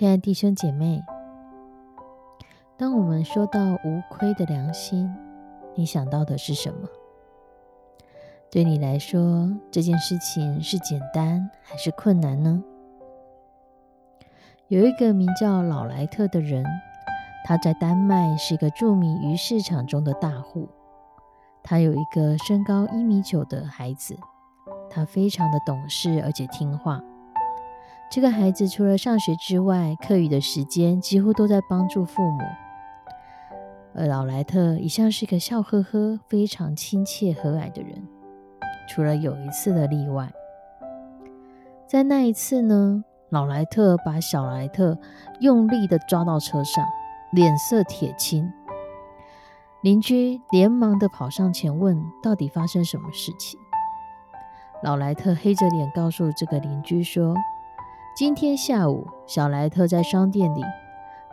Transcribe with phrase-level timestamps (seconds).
[0.00, 1.04] 亲爱的弟兄姐妹，
[2.78, 5.14] 当我们说到无亏的良心，
[5.74, 6.88] 你想到的是什么？
[8.50, 12.64] 对你来说，这件事情是简单还是困难呢？
[14.68, 16.64] 有一个名叫老莱特的人，
[17.44, 20.66] 他在丹麦是一个著名鱼市场中的大户。
[21.62, 24.16] 他有一个身高一米九的孩子，
[24.88, 27.02] 他非常的懂事而且听话。
[28.10, 32.40] 这个孩子除了上学之外，课余的时间几乎都在帮助父母。
[33.94, 38.02] 而老莱特一向是个笑呵呵、非常亲切和蔼的人，
[38.88, 40.28] 除了有一次的例外。
[41.86, 44.98] 在那一次呢，老莱特把小莱特
[45.38, 46.84] 用力的抓到车上，
[47.30, 48.52] 脸色铁青。
[49.82, 53.60] 邻居连忙的跑上前问：“到底发生什么事情？”
[54.82, 57.36] 老莱特黑着脸告诉这个邻居说。
[58.20, 60.62] 今天下午，小莱特在商店里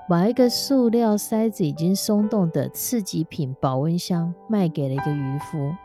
[0.08, 5.76] 把一个塑料塞子已经松动的次级品保温箱卖给了一个渔夫，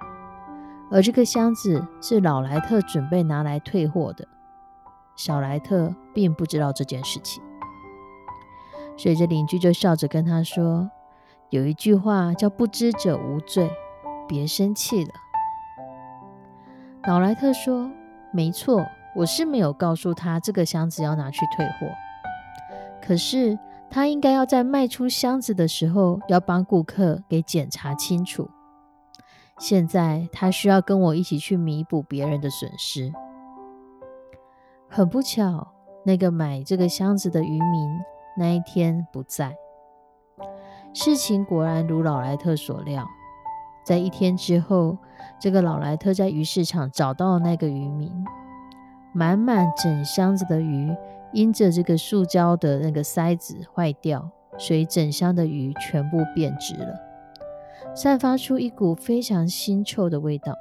[0.92, 4.28] 而这个箱子是老莱特准备拿来退货的。
[5.16, 7.43] 小莱特并不知道这件事情，
[8.97, 10.88] 所以这邻居就笑着跟他说
[11.50, 13.69] ：“有一句话叫‘不知者无罪’，
[14.28, 15.10] 别生气了。”
[17.09, 17.91] 老莱特说
[18.32, 21.87] ：“没错。”我是没有告诉他这个箱子要拿去退货，
[23.00, 23.59] 可是
[23.91, 28.49] 他应该要在卖出箱子的时候要帮顾客给检查清楚。
[29.59, 33.12] 现在他需要跟我一起去弥补别人的损失。
[34.89, 35.73] 很不巧，
[36.05, 38.00] 那个买这个箱子的渔民
[38.37, 39.55] 那一天不在。
[40.94, 43.06] 事情果然如老莱特所料，
[43.84, 44.97] 在一天之后，
[45.39, 48.12] 这个老莱特在鱼市场找到了那个渔民。
[49.12, 50.95] 满满整箱子的鱼，
[51.33, 56.99] 因着这个塑胶的那个塞子坏掉，所以整箱的鱼全部变质了，
[57.95, 60.55] 散发出一股非常腥臭的味道。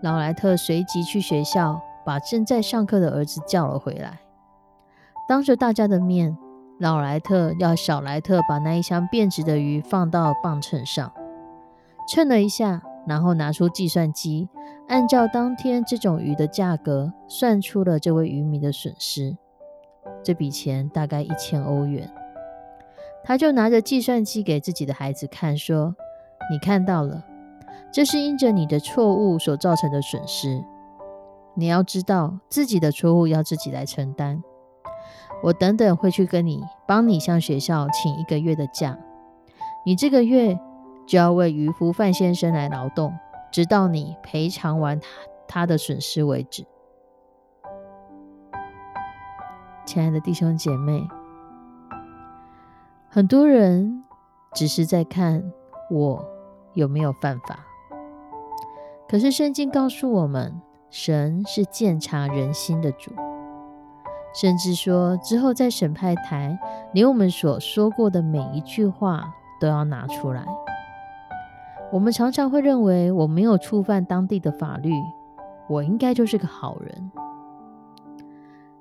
[0.00, 4.20] 老莱特随即去学校，把正在上课的儿子叫了回来，
[5.28, 6.36] 当着大家的面，
[6.78, 11.12] 老莱特要小莱特把那一箱变质的鱼放到磅秤上，
[12.08, 14.48] 称了一下，然后拿出计算机。
[14.86, 19.36] 按照当天这种鱼的价格算出了这位渔民的损失，
[20.22, 22.10] 这笔钱大概一千欧元。
[23.24, 25.94] 他就拿着计算机给自己的孩子看，说
[26.50, 27.22] ：“你看到了，
[27.92, 30.64] 这是因着你的错误所造成的损失。
[31.54, 34.42] 你要知道自己的错误要自己来承担。
[35.42, 38.98] 我等等会去跟你帮你向学校请一个月的假，
[39.84, 40.58] 你这个月
[41.08, 43.12] 就要为渔夫范先生来劳动。”
[43.50, 45.08] 直到你赔偿完他
[45.48, 46.66] 他的损失为止，
[49.86, 51.08] 亲爱的弟兄姐妹，
[53.08, 54.04] 很多人
[54.52, 55.50] 只是在看
[55.90, 56.22] 我
[56.74, 57.60] 有没有犯法，
[59.08, 63.10] 可是圣经告诉我们，神是鉴察人心的主，
[64.34, 66.58] 甚至说之后在审判台，
[66.92, 70.44] 连我们所说过的每一句话都要拿出来。
[71.90, 74.92] 我们常常会认为我没有触犯当地的法律，
[75.68, 77.10] 我应该就是个好人。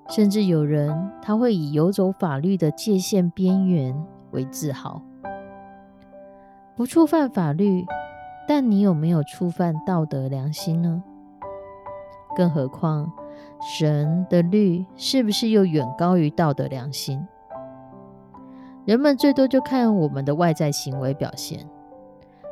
[0.09, 3.95] 甚至有人他会以游走法律的界限边缘
[4.31, 5.01] 为自豪，
[6.75, 7.86] 不触犯法律。
[8.50, 11.04] 但你有没有触犯道德良心呢？
[12.33, 13.12] 更何况
[13.59, 17.27] 神的律是不是又远高于道德良心？
[18.86, 21.68] 人们最多就看我们的外在行为表现。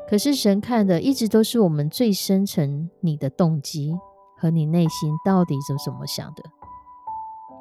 [0.08, 3.98] 可是神看的一直都是我们最深层你的动机
[4.38, 6.44] 和你内心到底是怎么想的，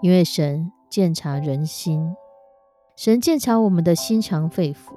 [0.02, 2.14] 因为神鉴察人心，
[2.96, 4.92] 神鉴察我们的心肠肺腑，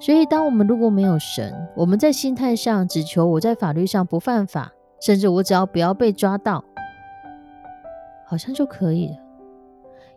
[0.00, 6.64] 所以，当我们如果没有神，我们在心态上只求我在法律上不犯法，甚至我只要不要被抓到，
[8.26, 9.16] 好像就可以了。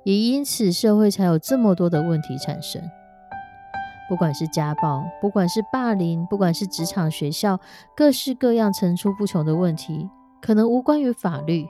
[0.04, 2.82] 也因此，社会才有这么多的问题产生。
[4.12, 7.58] 不管是家暴，不管是霸凌，不管是职场、学校，
[7.96, 10.10] 各式各样层出不穷的问题，
[10.42, 11.66] 可能无关于法律，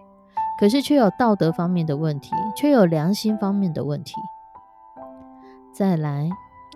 [0.59, 4.15] 可是却有道德方面的问题，却有良心方面的问题。
[5.71, 6.27] 再来。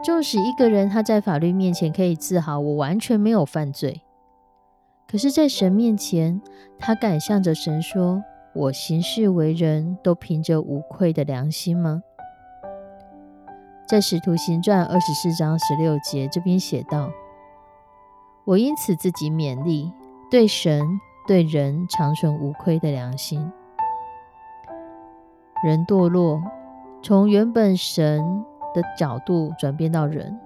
[0.04, 4.04] 纵使一个人他在法律面前可以自豪，我完全没有犯罪，
[5.08, 6.40] 可是，在神面前，
[6.78, 8.22] 他敢向着神说
[8.54, 12.04] ：“我行事为人，都凭着无愧的良心吗？”
[13.88, 17.12] 在使徒行传二十四章十六节这边写道
[18.46, 19.92] ：“我因此自己勉励，
[20.30, 23.52] 对神对人长存无愧的良心。
[25.64, 26.42] 人堕落，
[27.02, 28.46] 从原本神。”
[28.76, 30.38] 的角度转变到人，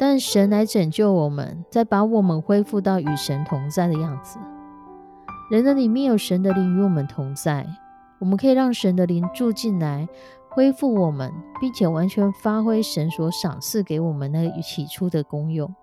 [0.00, 4.40] 但神来拯救我们，再把我们恢复到与神同在的样子。
[5.48, 7.64] 人的里面有神的灵与我们同在，
[8.18, 10.08] 我们可以让神的灵住进来，
[10.50, 15.74] 恢复我们，并且完全发挥神所赏赐给我们那起初的功用。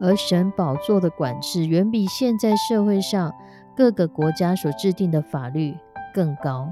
[0.00, 3.32] 而神宝座的管制远比现在社会上
[3.76, 5.76] 各个国家所制定的法律
[6.14, 6.68] 更高。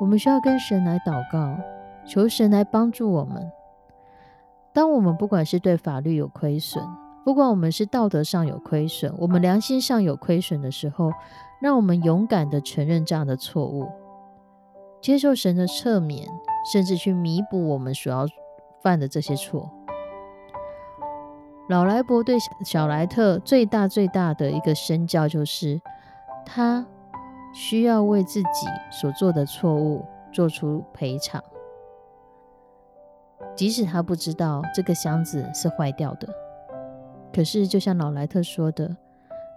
[0.00, 1.56] 我们需要跟神来祷告。
[2.06, 3.50] 求神来帮助我们。
[4.74, 6.84] 当我们不管是对法律有亏损，
[7.24, 11.10] 不管我们是道德上有亏损，我们良心上有亏损的时候，
[11.62, 13.88] 让我们勇敢的承认这样的错误，
[15.04, 16.26] 接受神的赦免，
[16.72, 18.26] 甚至去弥补我们所要
[18.80, 19.70] 犯的这些错。
[21.68, 25.78] 老莱伯对小莱特最大最大的一个身教就是，
[26.46, 26.86] 他
[27.52, 30.02] 需要为自己所做的错误
[30.32, 31.44] 做出赔偿。
[33.54, 36.26] 即使他不知道这个箱子是坏掉的，
[37.30, 38.96] 可是就像老莱特说的，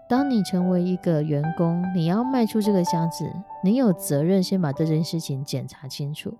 [0.09, 3.29] 当你成为一个员工，你要卖出这个箱子，
[3.61, 6.33] 你有责任先把这件事情检查清楚。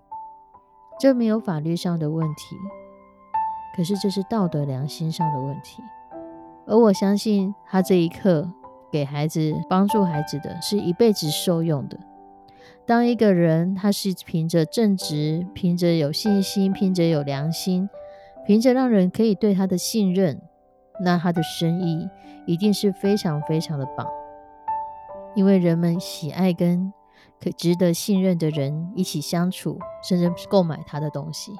[0.98, 2.56] 这没有法律上的问题，
[3.76, 5.82] 可是这是道德良心上的问题。
[6.66, 8.50] 而我相信他这一刻
[8.90, 11.98] 给孩子帮助孩子的是一辈子受用的。
[12.86, 17.88] 当一个人他是凭着正直、凭着有信心、凭着有良心、
[18.46, 20.40] 凭着让人可以对他的信任，
[21.00, 22.08] 那他的生意
[22.46, 24.06] 一定是非常非常的棒。
[25.34, 26.92] 因为人们喜爱跟
[27.40, 31.52] 可值得信任的人一起相处，甚至购买他的东西。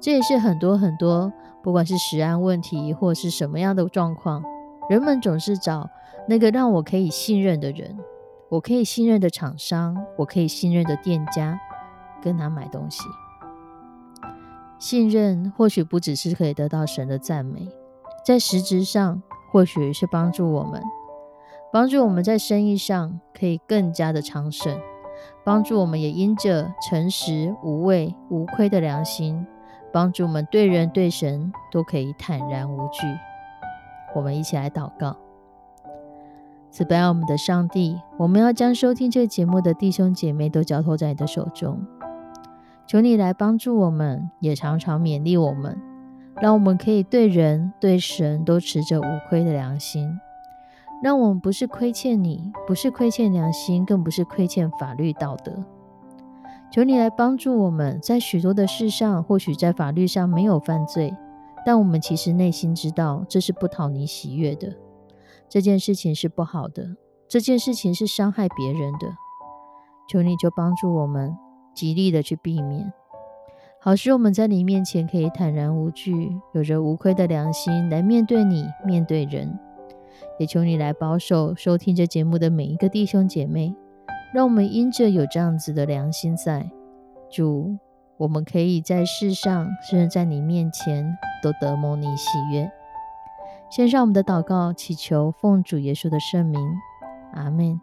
[0.00, 1.32] 这也是很多很多，
[1.62, 4.42] 不管是食安问题或是什么样的状况，
[4.90, 5.88] 人们总是找
[6.28, 7.96] 那个让我可以信任的人。
[8.50, 11.58] 我可以信任的厂商，我可以信任的店家，
[12.22, 13.02] 跟他买东西。
[14.78, 17.66] 信任或许不只是可以得到神的赞美，
[18.24, 19.22] 在实质上
[19.52, 20.82] 或许是帮助我们，
[21.70, 24.78] 帮助我们在生意上可以更加的昌盛，
[25.44, 29.46] 帮助我们也因着诚实、无畏、无愧的良心，
[29.92, 33.06] 帮助我们对人对神都可以坦然无惧。
[34.14, 35.16] 我们一起来祷告。
[36.70, 41.86] 慈悲爱我们的上帝，我们要将收听这节目的弟兄姐妹都交托在你的手中，
[42.86, 45.80] 求你来帮助我们，也常常勉励我们，
[46.44, 50.20] 让我们可以对人对神都持着无愧的良心，
[51.02, 55.64] 让我们不是亏欠你，不是亏欠良心，更不是亏欠法律道德。
[56.70, 61.16] 求你来帮助我们在许多的事上，或许在法律上没有犯罪，
[61.64, 64.76] 但我们其实内心知道这是不讨你喜悦的。
[65.48, 66.94] 这件事情是不好的，
[67.26, 69.16] 这件事情是伤害别人的，
[70.06, 71.34] 求你就帮助我们
[71.72, 72.92] 极力的去避免，
[73.84, 79.58] 好使我们在你面前可以坦然无惧，有着无愧的良心来面对你，面对人。
[80.38, 83.76] 也求你来保守收听这节目的每一个弟兄姐妹，
[84.32, 86.70] 让我们因着有这样子的良心在，
[87.30, 87.76] 主，
[88.16, 91.04] 我们可以在世上，甚至在你面前
[91.42, 92.66] 都得蒙你喜悦。
[93.70, 96.58] 献上我们的祷告，祈求奉主耶稣的圣名，
[97.34, 97.78] 阿门。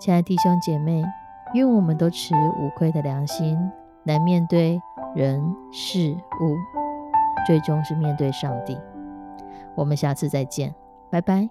[0.00, 1.04] 亲爱弟兄姐妹，
[1.54, 3.56] 愿我们都持无愧的良心
[4.06, 4.80] 来面对
[5.14, 6.56] 人事物，
[7.46, 8.78] 最终是面对上帝。
[9.74, 10.74] 我们下次再见，
[11.10, 11.48] 拜拜。